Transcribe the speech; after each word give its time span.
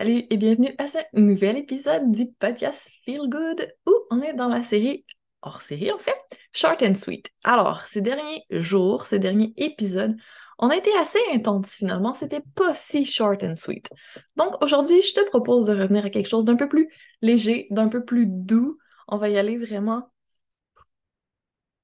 Salut 0.00 0.24
et 0.30 0.38
bienvenue 0.38 0.74
à 0.78 0.88
ce 0.88 0.96
nouvel 1.12 1.58
épisode 1.58 2.10
du 2.10 2.26
podcast 2.26 2.88
Feel 3.04 3.28
Good 3.28 3.70
où 3.86 3.92
on 4.10 4.22
est 4.22 4.32
dans 4.32 4.48
la 4.48 4.62
série, 4.62 5.04
hors 5.42 5.60
série 5.60 5.92
en 5.92 5.98
fait, 5.98 6.16
Short 6.54 6.82
and 6.82 6.94
Sweet. 6.94 7.28
Alors, 7.44 7.86
ces 7.86 8.00
derniers 8.00 8.42
jours, 8.48 9.06
ces 9.06 9.18
derniers 9.18 9.52
épisodes, 9.58 10.16
on 10.58 10.70
a 10.70 10.76
été 10.78 10.90
assez 10.96 11.18
intense 11.34 11.74
finalement, 11.74 12.14
c'était 12.14 12.40
pas 12.54 12.72
si 12.72 13.04
short 13.04 13.42
and 13.42 13.56
sweet. 13.56 13.90
Donc 14.36 14.54
aujourd'hui, 14.64 15.02
je 15.02 15.12
te 15.12 15.28
propose 15.28 15.66
de 15.66 15.78
revenir 15.78 16.06
à 16.06 16.08
quelque 16.08 16.30
chose 16.30 16.46
d'un 16.46 16.56
peu 16.56 16.70
plus 16.70 16.88
léger, 17.20 17.66
d'un 17.70 17.88
peu 17.88 18.02
plus 18.02 18.24
doux. 18.26 18.78
On 19.06 19.18
va 19.18 19.28
y 19.28 19.36
aller 19.36 19.58
vraiment 19.58 20.10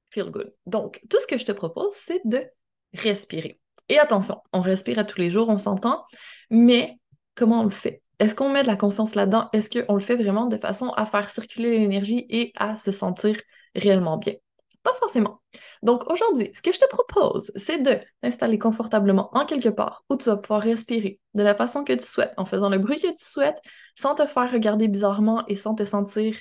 feel 0.09 0.31
good. 0.31 0.55
Donc, 0.65 1.03
tout 1.11 1.21
ce 1.21 1.27
que 1.27 1.37
je 1.37 1.45
te 1.45 1.53
propose, 1.53 1.93
c'est 1.93 2.23
de 2.25 2.47
respirer. 2.95 3.61
Et 3.91 3.99
attention, 3.99 4.41
on 4.55 4.63
respire 4.63 4.99
à 4.99 5.05
tous 5.05 5.21
les 5.21 5.31
jours, 5.31 5.51
on 5.51 5.59
s'entend, 5.59 6.07
mais 6.49 6.99
comment 7.35 7.61
on 7.61 7.65
le 7.65 7.71
fait? 7.71 8.01
Est-ce 8.19 8.35
qu'on 8.35 8.49
met 8.49 8.63
de 8.63 8.67
la 8.67 8.77
conscience 8.77 9.15
là-dedans? 9.15 9.49
Est-ce 9.53 9.69
qu'on 9.69 9.95
le 9.95 10.01
fait 10.01 10.17
vraiment 10.17 10.47
de 10.47 10.57
façon 10.57 10.89
à 10.91 11.05
faire 11.07 11.29
circuler 11.29 11.79
l'énergie 11.79 12.27
et 12.31 12.53
à 12.57 12.77
se 12.77 12.91
sentir 12.91 13.41
réellement 13.75 14.17
bien? 14.17 14.35
Pas 14.83 14.95
forcément. 14.95 15.43
Donc 15.83 16.11
aujourd'hui, 16.11 16.51
ce 16.55 16.63
que 16.63 16.73
je 16.73 16.79
te 16.79 16.89
propose, 16.89 17.53
c'est 17.57 17.83
de 17.83 17.99
t'installer 18.23 18.59
confortablement 18.59 19.29
en 19.37 19.45
quelque 19.45 19.69
part 19.69 20.05
où 20.09 20.17
tu 20.17 20.25
vas 20.25 20.37
pouvoir 20.37 20.63
respirer 20.63 21.21
de 21.35 21.43
la 21.43 21.55
façon 21.55 21.85
que 21.85 21.93
tu 21.93 22.05
souhaites, 22.05 22.33
en 22.37 22.47
faisant 22.47 22.71
le 22.71 22.79
bruit 22.79 23.01
que 23.01 23.09
tu 23.09 23.25
souhaites, 23.25 23.61
sans 23.97 24.15
te 24.15 24.27
faire 24.27 24.51
regarder 24.51 24.89
bizarrement 24.89 25.47
et 25.49 25.57
sans 25.57 25.75
te 25.75 25.85
sentir 25.85 26.37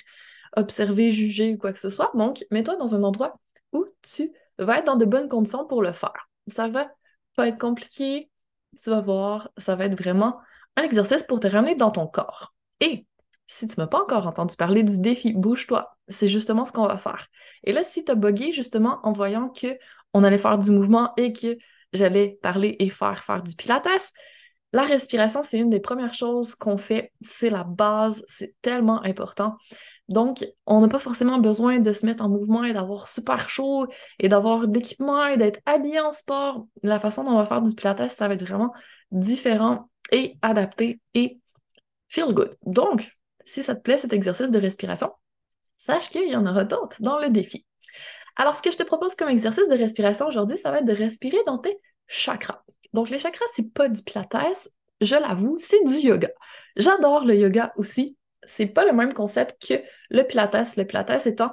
observé, 0.56 1.10
jugé 1.10 1.54
ou 1.54 1.58
quoi 1.58 1.72
que 1.72 1.78
ce 1.80 1.90
soit. 1.90 2.10
Donc, 2.14 2.44
mets-toi 2.50 2.76
dans 2.76 2.94
un 2.94 3.02
endroit 3.02 3.38
où 3.72 3.84
tu 4.02 4.32
vas 4.58 4.78
être 4.78 4.86
dans 4.86 4.96
de 4.96 5.04
bonnes 5.04 5.28
conditions 5.28 5.66
pour 5.66 5.82
le 5.82 5.92
faire. 5.92 6.30
Ça 6.46 6.68
va 6.68 6.88
pas 7.36 7.48
être 7.48 7.58
compliqué, 7.58 8.30
tu 8.82 8.90
vas 8.90 9.00
voir, 9.00 9.50
ça 9.58 9.76
va 9.76 9.84
être 9.86 9.98
vraiment 9.98 10.38
un 10.76 10.82
exercice 10.82 11.22
pour 11.22 11.40
te 11.40 11.46
ramener 11.46 11.74
dans 11.74 11.90
ton 11.90 12.06
corps. 12.06 12.54
Et 12.80 13.06
si 13.46 13.66
tu 13.66 13.74
m'as 13.78 13.86
pas 13.86 14.02
encore 14.02 14.26
entendu 14.26 14.56
parler 14.56 14.82
du 14.82 15.00
défi 15.00 15.32
Bouge-toi, 15.32 15.96
c'est 16.08 16.28
justement 16.28 16.64
ce 16.64 16.72
qu'on 16.72 16.86
va 16.86 16.98
faire. 16.98 17.28
Et 17.64 17.72
là, 17.72 17.84
si 17.84 18.04
tu 18.04 18.12
as 18.12 18.14
bugué 18.14 18.52
justement 18.52 19.00
en 19.02 19.12
voyant 19.12 19.48
que 19.48 19.78
on 20.12 20.24
allait 20.24 20.38
faire 20.38 20.58
du 20.58 20.70
mouvement 20.70 21.12
et 21.16 21.32
que 21.32 21.56
j'allais 21.92 22.38
parler 22.42 22.76
et 22.78 22.88
faire 22.88 23.22
faire 23.24 23.42
du 23.42 23.54
pilates, 23.54 24.12
la 24.72 24.82
respiration, 24.82 25.42
c'est 25.44 25.58
une 25.58 25.70
des 25.70 25.80
premières 25.80 26.14
choses 26.14 26.54
qu'on 26.54 26.76
fait, 26.76 27.12
c'est 27.22 27.50
la 27.50 27.64
base, 27.64 28.24
c'est 28.28 28.54
tellement 28.62 29.02
important. 29.04 29.56
Donc, 30.08 30.46
on 30.66 30.80
n'a 30.80 30.88
pas 30.88 30.98
forcément 30.98 31.38
besoin 31.38 31.78
de 31.78 31.92
se 31.92 32.06
mettre 32.06 32.24
en 32.24 32.28
mouvement 32.28 32.62
et 32.64 32.72
d'avoir 32.72 33.08
super 33.08 33.48
chaud 33.48 33.86
et 34.18 34.28
d'avoir 34.28 34.68
de 34.68 34.74
l'équipement 34.74 35.26
et 35.26 35.36
d'être 35.36 35.60
habillé 35.66 36.00
en 36.00 36.12
sport. 36.12 36.66
La 36.82 37.00
façon 37.00 37.24
dont 37.24 37.30
on 37.30 37.36
va 37.36 37.46
faire 37.46 37.62
du 37.62 37.74
pilates, 37.74 38.10
ça 38.10 38.28
va 38.28 38.34
être 38.34 38.44
vraiment 38.44 38.72
différent 39.10 39.88
et 40.12 40.36
adapté 40.42 41.00
et 41.14 41.38
feel 42.08 42.32
good. 42.32 42.56
Donc, 42.64 43.10
si 43.44 43.62
ça 43.62 43.74
te 43.74 43.80
plaît 43.80 43.98
cet 43.98 44.12
exercice 44.12 44.50
de 44.50 44.58
respiration, 44.58 45.12
sache 45.76 46.10
qu'il 46.10 46.28
y 46.28 46.36
en 46.36 46.46
aura 46.46 46.64
d'autres 46.64 46.96
dans 47.00 47.18
le 47.18 47.30
défi. 47.30 47.66
Alors, 48.36 48.56
ce 48.56 48.62
que 48.62 48.70
je 48.70 48.76
te 48.76 48.82
propose 48.82 49.14
comme 49.14 49.28
exercice 49.28 49.68
de 49.68 49.76
respiration 49.76 50.26
aujourd'hui, 50.26 50.58
ça 50.58 50.70
va 50.70 50.78
être 50.78 50.84
de 50.84 50.92
respirer 50.92 51.38
dans 51.46 51.58
tes 51.58 51.78
chakras. 52.06 52.62
Donc, 52.92 53.10
les 53.10 53.18
chakras, 53.18 53.46
c'est 53.54 53.72
pas 53.72 53.88
du 53.88 54.02
pilates, 54.02 54.68
je 55.00 55.14
l'avoue, 55.14 55.56
c'est 55.58 55.82
du 55.84 55.94
yoga. 55.94 56.28
J'adore 56.76 57.24
le 57.24 57.34
yoga 57.34 57.72
aussi. 57.76 58.16
C'est 58.44 58.66
pas 58.66 58.84
le 58.84 58.92
même 58.92 59.12
concept 59.12 59.66
que 59.66 59.82
le 60.10 60.22
pilates. 60.22 60.76
Le 60.76 60.84
pilates 60.84 61.26
étant 61.26 61.52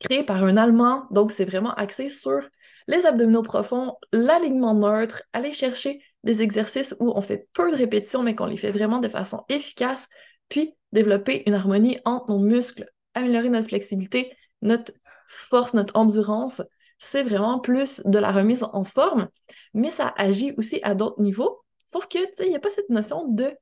créé 0.00 0.24
par 0.24 0.42
un 0.42 0.56
Allemand, 0.56 1.06
donc 1.10 1.30
c'est 1.30 1.44
vraiment 1.44 1.74
axé 1.74 2.08
sur 2.08 2.40
les 2.88 3.06
abdominaux 3.06 3.42
profonds, 3.42 3.96
l'alignement 4.12 4.74
neutre, 4.74 5.22
aller 5.32 5.52
chercher 5.52 6.02
des 6.24 6.42
exercices 6.42 6.94
où 7.00 7.12
on 7.14 7.20
fait 7.20 7.48
peu 7.52 7.70
de 7.70 7.76
répétitions, 7.76 8.22
mais 8.22 8.34
qu'on 8.34 8.46
les 8.46 8.56
fait 8.56 8.70
vraiment 8.70 8.98
de 8.98 9.08
façon 9.08 9.44
efficace, 9.48 10.08
puis 10.48 10.74
développer 10.92 11.42
une 11.46 11.54
harmonie 11.54 11.98
entre 12.04 12.30
nos 12.30 12.38
muscles, 12.38 12.86
améliorer 13.14 13.48
notre 13.48 13.68
flexibilité, 13.68 14.32
notre 14.62 14.92
force, 15.28 15.74
notre 15.74 15.96
endurance. 15.96 16.62
C'est 16.98 17.22
vraiment 17.22 17.58
plus 17.60 18.02
de 18.04 18.18
la 18.18 18.32
remise 18.32 18.62
en 18.62 18.84
forme, 18.84 19.28
mais 19.72 19.90
ça 19.90 20.12
agit 20.16 20.52
aussi 20.58 20.80
à 20.82 20.94
d'autres 20.94 21.22
niveaux. 21.22 21.62
Sauf 21.86 22.06
que, 22.08 22.18
tu 22.36 22.44
il 22.44 22.50
n'y 22.50 22.56
a 22.56 22.60
pas 22.60 22.70
cette 22.70 22.90
notion 22.90 23.26
de 23.28 23.52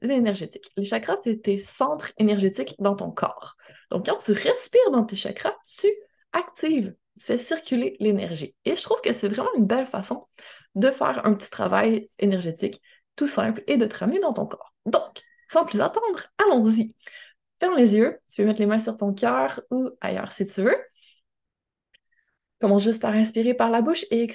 l'énergétique. 0.00 0.70
Les 0.76 0.84
chakras, 0.84 1.16
c'est 1.22 1.42
tes 1.42 1.58
centres 1.58 2.12
énergétiques 2.18 2.74
dans 2.78 2.96
ton 2.96 3.10
corps. 3.10 3.56
Donc, 3.90 4.06
quand 4.06 4.16
tu 4.16 4.32
respires 4.32 4.90
dans 4.90 5.04
tes 5.04 5.16
chakras, 5.16 5.54
tu 5.66 5.88
actives, 6.32 6.94
tu 7.18 7.26
fais 7.26 7.38
circuler 7.38 7.96
l'énergie. 8.00 8.54
Et 8.64 8.76
je 8.76 8.82
trouve 8.82 9.00
que 9.00 9.12
c'est 9.12 9.28
vraiment 9.28 9.52
une 9.56 9.66
belle 9.66 9.86
façon 9.86 10.26
de 10.74 10.90
faire 10.90 11.26
un 11.26 11.34
petit 11.34 11.50
travail 11.50 12.10
énergétique 12.18 12.80
tout 13.16 13.26
simple 13.26 13.62
et 13.66 13.76
de 13.76 13.86
te 13.86 13.96
ramener 13.96 14.20
dans 14.20 14.32
ton 14.32 14.46
corps. 14.46 14.72
Donc, 14.86 15.22
sans 15.48 15.64
plus 15.64 15.80
attendre, 15.80 16.26
allons-y. 16.38 16.96
Ferme 17.60 17.76
les 17.76 17.94
yeux, 17.94 18.18
tu 18.28 18.36
peux 18.36 18.46
mettre 18.46 18.60
les 18.60 18.66
mains 18.66 18.80
sur 18.80 18.96
ton 18.96 19.12
cœur 19.12 19.60
ou 19.70 19.90
ailleurs 20.00 20.32
si 20.32 20.46
tu 20.46 20.62
veux. 20.62 20.76
Commence 22.60 22.82
juste 22.84 23.02
par 23.02 23.14
inspirer 23.14 23.54
par 23.54 23.70
la 23.70 23.82
bouche 23.82 24.04
et 24.10 24.28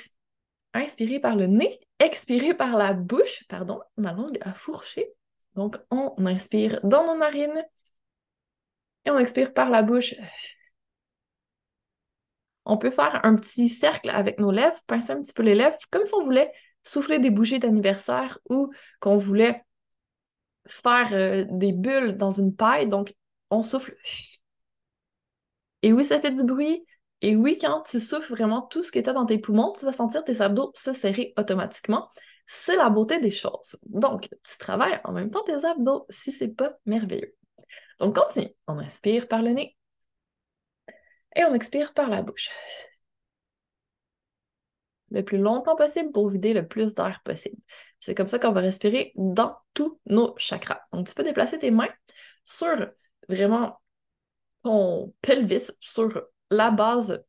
inspirer 0.74 1.20
par 1.20 1.36
le 1.36 1.48
nez, 1.48 1.80
expirer 2.00 2.54
par 2.54 2.78
la 2.78 2.94
bouche, 2.94 3.44
pardon, 3.50 3.82
ma 3.98 4.14
langue 4.14 4.38
a 4.42 4.54
fourché. 4.54 5.14
Donc, 5.56 5.78
on 5.90 6.14
inspire 6.26 6.80
dans 6.84 7.06
nos 7.08 7.18
narines 7.18 7.64
et 9.06 9.12
on 9.12 9.18
expire 9.18 9.54
par 9.54 9.70
la 9.70 9.82
bouche 9.82 10.14
on 12.68 12.78
peut 12.78 12.92
faire 12.92 13.22
un 13.24 13.36
petit 13.36 13.70
cercle 13.70 14.10
avec 14.10 14.40
nos 14.40 14.52
lèvres, 14.52 14.78
pincer 14.88 15.14
un 15.14 15.22
petit 15.22 15.34
peu 15.34 15.44
les 15.44 15.56
lèvres, 15.56 15.78
comme 15.90 16.06
si 16.06 16.14
on 16.14 16.24
voulait 16.24 16.52
souffler 16.84 17.20
des 17.20 17.30
bougies 17.30 17.60
d'anniversaire 17.60 18.40
ou 18.50 18.72
qu'on 19.00 19.18
voulait 19.18 19.64
faire 20.66 21.14
euh, 21.14 21.46
des 21.50 21.72
bulles 21.72 22.18
dans 22.18 22.32
une 22.32 22.56
paille. 22.56 22.88
Donc, 22.88 23.16
on 23.50 23.64
souffle. 23.64 23.96
Et 25.82 25.94
oui, 25.94 26.04
ça 26.04 26.20
fait 26.20 26.32
du 26.32 26.44
bruit. 26.44 26.86
Et 27.22 27.36
oui, 27.36 27.58
quand 27.60 27.84
tu 27.84 28.00
souffles 28.00 28.34
vraiment 28.34 28.62
tout 28.62 28.84
ce 28.84 28.92
que 28.92 29.00
tu 29.00 29.12
dans 29.14 29.26
tes 29.26 29.40
poumons, 29.40 29.74
tu 29.74 29.86
vas 29.86 29.94
sentir 29.94 30.24
tes 30.24 30.42
abdos 30.42 30.72
se 30.76 30.94
serrer 30.94 31.34
automatiquement. 31.38 32.10
C'est 32.48 32.76
la 32.76 32.90
beauté 32.90 33.20
des 33.20 33.32
choses. 33.32 33.78
Donc, 33.86 34.30
tu 34.30 34.58
travailles 34.60 35.00
en 35.06 35.14
même 35.14 35.32
temps 35.32 35.44
tes 35.44 35.66
abdos 35.66 36.06
si 36.10 36.32
c'est 36.32 36.50
pas 36.50 36.74
merveilleux. 36.86 37.34
Donc, 38.00 38.18
continue. 38.18 38.50
On 38.68 38.78
inspire 38.78 39.28
par 39.28 39.42
le 39.42 39.52
nez. 39.52 39.77
Et 41.36 41.44
on 41.44 41.54
expire 41.54 41.94
par 41.94 42.10
la 42.10 42.22
bouche. 42.22 42.50
Le 45.12 45.24
plus 45.24 45.38
longtemps 45.38 45.76
possible 45.76 46.12
pour 46.12 46.30
vider 46.30 46.54
le 46.54 46.68
plus 46.68 46.94
d'air 46.94 47.22
possible. 47.24 47.58
C'est 48.00 48.16
comme 48.16 48.28
ça 48.28 48.40
qu'on 48.40 48.52
va 48.52 48.62
respirer 48.62 49.14
dans 49.16 49.56
tous 49.74 50.00
nos 50.06 50.36
chakras. 50.38 50.82
Donc, 50.92 51.08
tu 51.08 51.14
peux 51.14 51.24
déplacer 51.24 51.60
tes 51.60 51.72
mains 51.72 51.90
sur 52.44 52.90
vraiment 53.30 53.80
ton 54.64 55.14
pelvis, 55.22 55.72
sur 55.80 56.24
la 56.50 56.72
base 56.72 57.24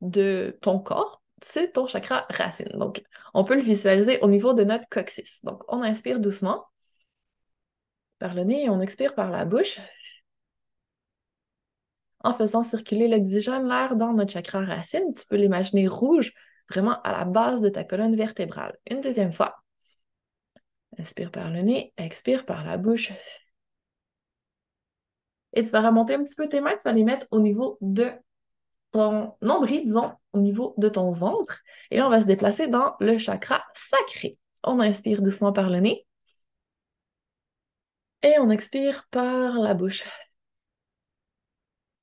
de 0.00 0.58
ton 0.62 0.78
corps. 0.80 1.22
C'est 1.42 1.72
ton 1.72 1.86
chakra 1.86 2.26
racine. 2.30 2.70
Donc, 2.74 3.02
on 3.34 3.44
peut 3.44 3.54
le 3.54 3.62
visualiser 3.62 4.18
au 4.20 4.28
niveau 4.28 4.52
de 4.52 4.64
notre 4.64 4.88
coccyx. 4.88 5.44
Donc, 5.44 5.62
on 5.68 5.82
inspire 5.82 6.20
doucement 6.20 6.66
par 8.18 8.34
le 8.34 8.44
nez 8.44 8.64
et 8.64 8.68
on 8.68 8.80
expire 8.80 9.14
par 9.14 9.30
la 9.30 9.44
bouche 9.44 9.80
en 12.22 12.34
faisant 12.34 12.62
circuler 12.62 13.08
l'oxygène, 13.08 13.66
l'air 13.68 13.96
dans 13.96 14.12
notre 14.12 14.32
chakra 14.32 14.60
racine. 14.64 15.12
Tu 15.14 15.24
peux 15.26 15.36
l'imaginer 15.36 15.88
rouge, 15.88 16.32
vraiment 16.68 17.00
à 17.02 17.12
la 17.12 17.24
base 17.24 17.60
de 17.60 17.68
ta 17.68 17.84
colonne 17.84 18.16
vertébrale. 18.16 18.76
Une 18.90 19.00
deuxième 19.00 19.32
fois. 19.32 19.56
Inspire 20.98 21.30
par 21.30 21.50
le 21.50 21.62
nez, 21.62 21.92
expire 21.96 22.44
par 22.44 22.64
la 22.64 22.76
bouche. 22.76 23.12
Et 25.52 25.62
tu 25.62 25.70
vas 25.70 25.80
remonter 25.80 26.14
un 26.14 26.22
petit 26.24 26.34
peu 26.36 26.48
tes 26.48 26.60
mains, 26.60 26.76
tu 26.76 26.82
vas 26.84 26.92
les 26.92 27.04
mettre 27.04 27.26
au 27.30 27.40
niveau 27.40 27.78
de 27.80 28.10
ton 28.92 29.34
nombril, 29.40 29.84
disons, 29.84 30.12
au 30.32 30.40
niveau 30.40 30.74
de 30.78 30.88
ton 30.88 31.12
ventre. 31.12 31.60
Et 31.90 31.98
là, 31.98 32.06
on 32.06 32.10
va 32.10 32.20
se 32.20 32.26
déplacer 32.26 32.68
dans 32.68 32.94
le 33.00 33.18
chakra 33.18 33.64
sacré. 33.74 34.38
On 34.64 34.80
inspire 34.80 35.22
doucement 35.22 35.52
par 35.52 35.70
le 35.70 35.80
nez. 35.80 36.06
Et 38.22 38.38
on 38.38 38.50
expire 38.50 39.06
par 39.10 39.58
la 39.58 39.74
bouche 39.74 40.04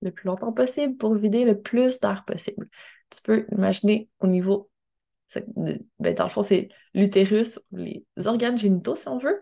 le 0.08 0.14
plus 0.14 0.28
longtemps 0.28 0.54
possible 0.54 0.98
pour 0.98 1.14
vider 1.16 1.46
le 1.46 1.62
plus 1.62 2.00
d'air 2.00 2.26
possible. 2.26 2.70
Tu 3.12 3.22
peux 3.22 3.46
imaginer 3.52 4.10
au 4.20 4.28
niveau, 4.28 4.70
ben, 5.56 6.14
dans 6.16 6.24
le 6.26 6.30
fond, 6.30 6.44
c'est 6.44 6.70
l'utérus, 6.94 7.60
les 7.72 8.06
organes 8.26 8.58
génitaux, 8.58 8.96
si 8.96 9.08
on 9.08 9.18
veut, 9.20 9.42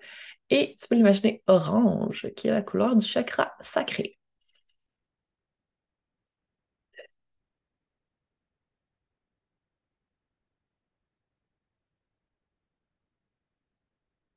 et 0.50 0.76
tu 0.80 0.88
peux 0.88 0.96
l'imaginer 0.96 1.44
orange, 1.48 2.28
qui 2.36 2.48
est 2.48 2.52
la 2.52 2.62
couleur 2.62 2.96
du 2.96 3.06
chakra 3.06 3.54
sacré. 3.62 4.18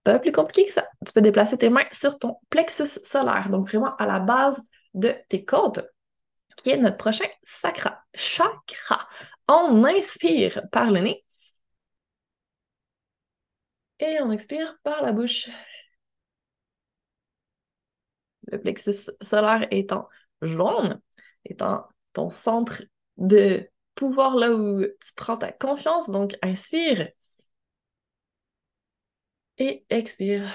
Pas 0.04 0.18
plus 0.18 0.32
compliqué 0.32 0.64
que 0.66 0.72
ça. 0.72 0.86
Tu 1.06 1.12
peux 1.12 1.20
déplacer 1.20 1.58
tes 1.58 1.68
mains 1.70 1.84
sur 1.92 2.18
ton 2.18 2.36
plexus 2.50 2.86
solaire, 3.04 3.48
donc 3.50 3.68
vraiment 3.68 3.94
à 3.96 4.06
la 4.06 4.20
base 4.20 4.60
de 4.94 5.14
tes 5.28 5.44
côtes 5.44 5.80
qui 6.58 6.70
est 6.70 6.76
notre 6.76 6.96
prochain 6.96 7.26
sacra, 7.42 8.02
chakra. 8.14 9.08
On 9.48 9.84
inspire 9.84 10.62
par 10.70 10.90
le 10.90 11.00
nez 11.00 11.24
et 14.00 14.20
on 14.20 14.30
expire 14.32 14.76
par 14.82 15.02
la 15.02 15.12
bouche. 15.12 15.48
Le 18.50 18.60
plexus 18.60 19.10
solaire 19.20 19.66
étant 19.70 20.08
jaune, 20.42 21.00
étant 21.44 21.86
ton 22.12 22.28
centre 22.28 22.82
de 23.16 23.68
pouvoir 23.94 24.36
là 24.36 24.52
où 24.52 24.82
tu 24.82 25.14
prends 25.16 25.36
ta 25.36 25.52
confiance. 25.52 26.08
Donc, 26.10 26.36
inspire 26.42 27.08
et 29.58 29.84
expire. 29.90 30.48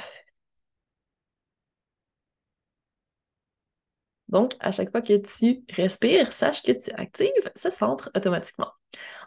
Donc, 4.34 4.56
à 4.60 4.72
chaque 4.72 4.92
fois 4.92 5.04
que 5.04 5.16
tu 5.18 5.64
respires, 5.76 6.34
sache 6.34 6.64
que 6.64 6.72
tu 6.72 6.92
actives 6.96 7.52
ce 7.56 7.70
centre 7.72 8.12
automatiquement. 8.16 8.72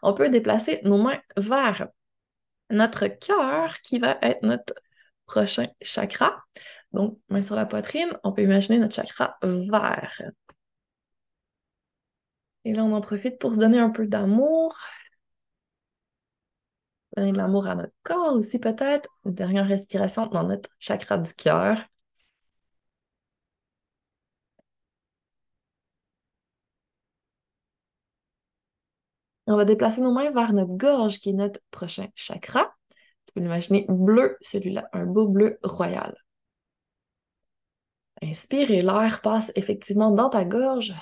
On 0.02 0.14
peut 0.14 0.28
déplacer 0.30 0.80
nos 0.84 0.98
mains 0.98 1.20
vers 1.36 1.88
notre 2.70 3.06
cœur 3.06 3.80
qui 3.82 4.00
va 4.00 4.18
être 4.22 4.42
notre 4.42 4.74
prochain 5.26 5.68
chakra. 5.80 6.36
Donc, 6.92 7.20
main 7.28 7.42
sur 7.42 7.54
la 7.56 7.66
poitrine, 7.66 8.18
on 8.24 8.32
peut 8.32 8.42
imaginer 8.42 8.78
notre 8.78 8.96
chakra 8.96 9.38
vert. 9.42 10.22
Et 12.64 12.72
là, 12.74 12.84
on 12.84 12.92
en 12.92 13.00
profite 13.00 13.38
pour 13.38 13.54
se 13.54 13.60
donner 13.60 13.78
un 13.78 13.90
peu 13.90 14.06
d'amour. 14.08 14.76
Donner 17.16 17.32
de 17.32 17.38
l'amour 17.38 17.68
à 17.68 17.74
notre 17.76 17.94
corps 18.02 18.34
aussi, 18.34 18.58
peut-être. 18.58 19.08
Dernière 19.24 19.66
respiration 19.68 20.26
dans 20.26 20.42
notre 20.42 20.68
chakra 20.80 21.18
du 21.18 21.32
cœur. 21.34 21.78
On 29.46 29.56
va 29.56 29.64
déplacer 29.64 30.00
nos 30.00 30.12
mains 30.12 30.30
vers 30.30 30.52
notre 30.52 30.76
gorge, 30.76 31.18
qui 31.18 31.30
est 31.30 31.32
notre 31.32 31.60
prochain 31.70 32.08
chakra. 32.14 32.74
Tu 33.26 33.34
peux 33.34 33.40
l'imaginer 33.40 33.86
bleu, 33.88 34.36
celui-là, 34.40 34.88
un 34.92 35.04
beau 35.06 35.26
bleu 35.28 35.58
royal. 35.62 36.16
Inspire 38.20 38.70
et 38.72 38.82
l'air 38.82 39.22
passe 39.22 39.52
effectivement 39.54 40.10
dans 40.10 40.28
ta 40.28 40.44
gorge. 40.44 40.92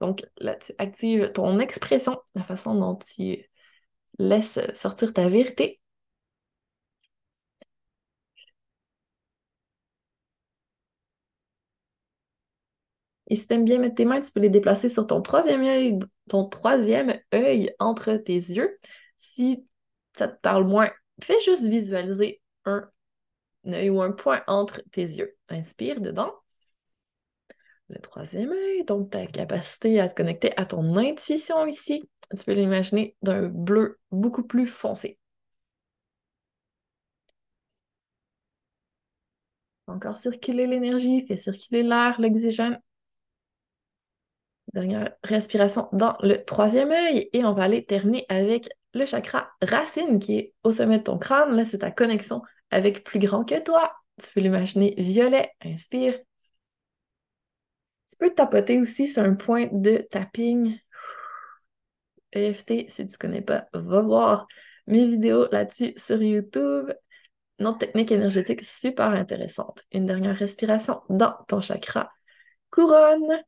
Donc 0.00 0.24
là, 0.38 0.54
tu 0.56 0.72
actives 0.78 1.32
ton 1.32 1.58
expression, 1.60 2.20
la 2.34 2.44
façon 2.44 2.74
dont 2.74 2.96
tu 2.96 3.44
laisses 4.18 4.60
sortir 4.74 5.12
ta 5.12 5.28
vérité. 5.28 5.80
Et 13.28 13.36
si 13.36 13.46
tu 13.46 13.54
aimes 13.54 13.64
bien 13.64 13.78
mettre 13.78 13.96
tes 13.96 14.04
mains, 14.04 14.20
tu 14.20 14.32
peux 14.32 14.40
les 14.40 14.48
déplacer 14.48 14.88
sur 14.88 15.06
ton 15.06 15.20
troisième 15.22 15.62
œil, 15.62 15.98
ton 16.28 16.48
troisième 16.48 17.20
œil 17.34 17.74
entre 17.78 18.14
tes 18.16 18.34
yeux. 18.34 18.78
Si 19.18 19.66
ça 20.16 20.28
te 20.28 20.40
parle 20.40 20.64
moins, 20.64 20.90
fais 21.22 21.40
juste 21.40 21.66
visualiser 21.66 22.40
un 22.64 22.88
œil 23.66 23.90
ou 23.90 24.00
un 24.02 24.12
point 24.12 24.42
entre 24.46 24.82
tes 24.92 25.02
yeux. 25.04 25.36
Inspire 25.48 26.00
dedans. 26.00 26.32
Le 27.88 27.98
troisième 28.00 28.50
œil, 28.52 28.84
donc 28.84 29.10
ta 29.10 29.26
capacité 29.26 30.00
à 30.00 30.08
te 30.08 30.14
connecter 30.14 30.56
à 30.58 30.64
ton 30.66 30.96
intuition 30.96 31.66
ici. 31.66 32.08
Tu 32.36 32.44
peux 32.44 32.52
l'imaginer 32.52 33.16
d'un 33.22 33.48
bleu 33.48 33.98
beaucoup 34.10 34.42
plus 34.46 34.68
foncé. 34.68 35.18
Encore 39.86 40.16
circuler 40.18 40.66
l'énergie, 40.66 41.26
fais 41.26 41.36
circuler 41.36 41.82
l'air, 41.82 42.20
l'oxygène. 42.20 42.78
Dernière 44.74 45.12
respiration 45.24 45.88
dans 45.92 46.16
le 46.20 46.44
troisième 46.44 46.90
œil 46.90 47.30
et 47.32 47.44
on 47.44 47.52
va 47.54 47.64
aller 47.64 47.84
terminer 47.84 48.26
avec 48.28 48.68
le 48.92 49.06
chakra 49.06 49.50
racine 49.62 50.18
qui 50.18 50.36
est 50.38 50.54
au 50.62 50.72
sommet 50.72 50.98
de 50.98 51.04
ton 51.04 51.18
crâne. 51.18 51.56
Là, 51.56 51.64
c'est 51.64 51.78
ta 51.78 51.90
connexion 51.90 52.42
avec 52.70 53.04
plus 53.04 53.18
grand 53.18 53.44
que 53.44 53.58
toi. 53.60 53.92
Tu 54.22 54.32
peux 54.32 54.40
l'imaginer 54.40 54.94
violet. 54.98 55.50
Inspire. 55.64 56.18
Tu 58.10 58.16
peux 58.16 58.34
tapoter 58.34 58.80
aussi 58.80 59.08
sur 59.08 59.22
un 59.22 59.34
point 59.34 59.68
de 59.72 60.06
tapping. 60.10 60.78
EFT, 62.32 62.88
si 62.88 63.06
tu 63.06 63.12
ne 63.12 63.18
connais 63.18 63.42
pas, 63.42 63.66
va 63.72 64.02
voir 64.02 64.46
mes 64.86 65.06
vidéos 65.06 65.46
là-dessus 65.50 65.94
sur 65.96 66.22
YouTube. 66.22 66.92
Une 67.58 67.66
autre 67.66 67.78
technique 67.78 68.12
énergétique 68.12 68.64
super 68.64 69.08
intéressante. 69.08 69.82
Une 69.92 70.06
dernière 70.06 70.36
respiration 70.36 71.00
dans 71.08 71.34
ton 71.48 71.60
chakra 71.60 72.10
couronne. 72.70 73.42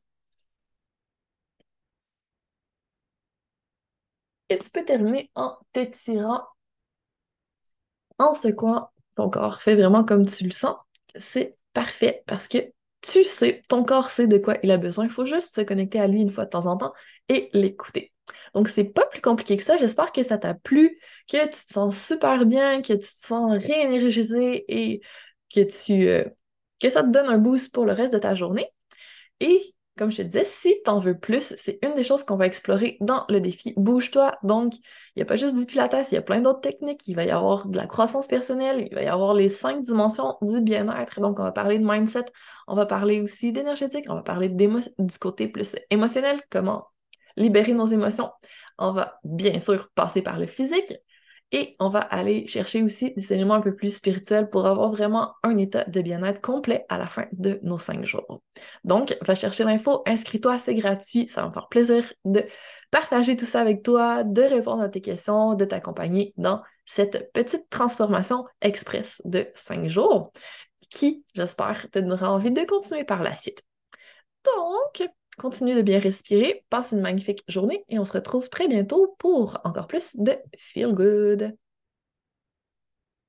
Tu 4.57 4.69
peux 4.69 4.85
terminer 4.85 5.31
en 5.35 5.57
t'étirant, 5.73 6.43
en 8.19 8.33
secouant 8.33 8.89
ton 9.15 9.29
corps. 9.29 9.61
Fais 9.61 9.75
vraiment 9.75 10.03
comme 10.03 10.25
tu 10.25 10.43
le 10.43 10.51
sens. 10.51 10.75
C'est 11.15 11.57
parfait 11.73 12.23
parce 12.27 12.47
que 12.47 12.59
tu 13.01 13.23
sais, 13.23 13.63
ton 13.67 13.83
corps 13.83 14.09
sait 14.09 14.27
de 14.27 14.37
quoi 14.37 14.57
il 14.63 14.71
a 14.71 14.77
besoin. 14.77 15.05
Il 15.05 15.11
faut 15.11 15.25
juste 15.25 15.55
se 15.55 15.61
connecter 15.61 15.99
à 15.99 16.07
lui 16.07 16.21
une 16.21 16.31
fois 16.31 16.45
de 16.45 16.51
temps 16.51 16.67
en 16.67 16.77
temps 16.77 16.93
et 17.29 17.49
l'écouter. 17.53 18.13
Donc, 18.53 18.69
c'est 18.69 18.83
pas 18.85 19.05
plus 19.07 19.21
compliqué 19.21 19.57
que 19.57 19.63
ça. 19.63 19.77
J'espère 19.77 20.11
que 20.11 20.23
ça 20.23 20.37
t'a 20.37 20.53
plu, 20.53 20.99
que 21.27 21.43
tu 21.45 21.65
te 21.65 21.73
sens 21.73 21.97
super 21.99 22.45
bien, 22.45 22.81
que 22.81 22.93
tu 22.93 22.99
te 22.99 23.05
sens 23.05 23.51
réénergisé 23.53 24.65
et 24.67 25.01
que 25.53 25.61
tu 25.61 26.07
euh, 26.07 26.25
que 26.79 26.89
ça 26.89 27.03
te 27.03 27.09
donne 27.09 27.27
un 27.27 27.37
boost 27.37 27.73
pour 27.73 27.85
le 27.85 27.93
reste 27.93 28.13
de 28.13 28.19
ta 28.19 28.35
journée. 28.35 28.67
Et 29.39 29.73
comme 30.01 30.09
je 30.09 30.17
te 30.17 30.21
disais, 30.23 30.45
si 30.45 30.81
tu 30.83 30.89
en 30.89 30.97
veux 30.97 31.15
plus, 31.15 31.53
c'est 31.59 31.77
une 31.83 31.93
des 31.93 32.03
choses 32.03 32.23
qu'on 32.23 32.35
va 32.35 32.47
explorer 32.47 32.97
dans 33.01 33.23
le 33.29 33.39
défi 33.39 33.75
Bouge-toi. 33.77 34.35
Donc, 34.41 34.73
il 34.75 34.81
n'y 35.17 35.21
a 35.21 35.25
pas 35.25 35.35
juste 35.35 35.55
du 35.55 35.67
pilates, 35.67 36.07
il 36.11 36.15
y 36.15 36.17
a 36.17 36.23
plein 36.23 36.41
d'autres 36.41 36.61
techniques. 36.61 37.07
Il 37.07 37.15
va 37.15 37.23
y 37.23 37.29
avoir 37.29 37.67
de 37.67 37.77
la 37.77 37.85
croissance 37.85 38.25
personnelle, 38.25 38.87
il 38.89 38.95
va 38.95 39.03
y 39.03 39.05
avoir 39.05 39.35
les 39.35 39.47
cinq 39.47 39.83
dimensions 39.83 40.39
du 40.41 40.59
bien-être. 40.59 41.21
Donc, 41.21 41.39
on 41.39 41.43
va 41.43 41.51
parler 41.51 41.77
de 41.77 41.85
mindset, 41.87 42.25
on 42.67 42.73
va 42.73 42.87
parler 42.87 43.21
aussi 43.21 43.51
d'énergétique, 43.51 44.05
on 44.09 44.15
va 44.15 44.23
parler 44.23 44.49
du 44.49 45.19
côté 45.19 45.47
plus 45.47 45.75
émotionnel, 45.91 46.41
comment 46.49 46.87
libérer 47.37 47.73
nos 47.73 47.85
émotions. 47.85 48.31
On 48.79 48.93
va 48.93 49.19
bien 49.23 49.59
sûr 49.59 49.91
passer 49.93 50.23
par 50.23 50.39
le 50.39 50.47
physique, 50.47 50.95
et 51.51 51.75
on 51.79 51.89
va 51.89 51.99
aller 51.99 52.47
chercher 52.47 52.81
aussi 52.81 53.13
des 53.15 53.33
éléments 53.33 53.55
un 53.55 53.61
peu 53.61 53.75
plus 53.75 53.95
spirituels 53.95 54.49
pour 54.49 54.65
avoir 54.65 54.91
vraiment 54.91 55.33
un 55.43 55.57
état 55.57 55.83
de 55.83 56.01
bien-être 56.01 56.41
complet 56.41 56.85
à 56.89 56.97
la 56.97 57.07
fin 57.07 57.25
de 57.33 57.59
nos 57.63 57.77
cinq 57.77 58.05
jours. 58.05 58.41
Donc, 58.83 59.17
va 59.21 59.35
chercher 59.35 59.63
l'info, 59.63 60.03
inscris-toi, 60.05 60.59
c'est 60.59 60.75
gratuit, 60.75 61.27
ça 61.29 61.41
va 61.41 61.49
me 61.49 61.53
faire 61.53 61.67
plaisir 61.67 62.13
de 62.23 62.45
partager 62.89 63.35
tout 63.35 63.45
ça 63.45 63.61
avec 63.61 63.83
toi, 63.83 64.23
de 64.23 64.41
répondre 64.41 64.81
à 64.81 64.89
tes 64.89 65.01
questions, 65.01 65.53
de 65.53 65.65
t'accompagner 65.65 66.33
dans 66.37 66.61
cette 66.85 67.31
petite 67.33 67.69
transformation 67.69 68.45
express 68.61 69.21
de 69.25 69.47
cinq 69.55 69.87
jours 69.87 70.31
qui, 70.89 71.23
j'espère, 71.33 71.89
te 71.89 71.99
donnera 71.99 72.31
envie 72.31 72.51
de 72.51 72.63
continuer 72.65 73.03
par 73.03 73.23
la 73.23 73.35
suite. 73.35 73.63
Donc, 74.45 75.09
continue 75.37 75.75
de 75.75 75.81
bien 75.81 75.99
respirer, 75.99 76.63
passe 76.69 76.91
une 76.91 77.01
magnifique 77.01 77.43
journée 77.47 77.83
et 77.89 77.99
on 77.99 78.05
se 78.05 78.13
retrouve 78.13 78.49
très 78.49 78.67
bientôt 78.67 79.15
pour 79.19 79.59
encore 79.63 79.87
plus 79.87 80.15
de 80.17 80.37
Feel 80.57 80.93
Good. 80.93 81.55